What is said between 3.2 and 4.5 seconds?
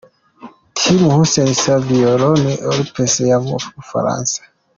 yo mu Bufaransa.